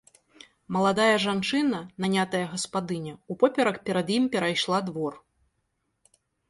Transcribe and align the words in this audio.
Маладая 0.77 1.15
жанчына, 1.25 1.79
нанятая 2.05 2.43
гаспадыня, 2.55 3.13
упоперак 3.37 3.77
перад 3.91 4.07
ім 4.19 4.23
перайшла 4.37 4.77
двор. 4.91 5.13